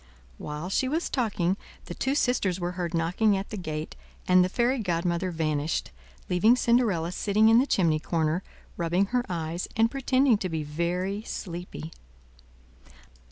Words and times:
While 0.39 0.69
she 0.71 0.87
was 0.87 1.11
talking, 1.11 1.57
the 1.85 1.93
two 1.93 2.15
sisters 2.15 2.59
were 2.59 2.71
heard 2.71 2.95
knocking 2.95 3.37
at 3.37 3.51
the 3.51 3.55
gate, 3.55 3.95
and 4.27 4.43
the 4.43 4.49
fairy 4.49 4.79
godmother 4.79 5.29
vanished, 5.29 5.91
leaving 6.27 6.55
Cinderella 6.55 7.11
sitting 7.11 7.49
in 7.49 7.59
the 7.59 7.67
chimney 7.67 7.99
corner, 7.99 8.41
rubbing 8.77 9.09
her 9.13 9.23
eves 9.29 9.67
and 9.77 9.91
pretending 9.91 10.39
to 10.39 10.49
be 10.49 10.63
very 10.63 11.21
sleepy. 11.21 11.93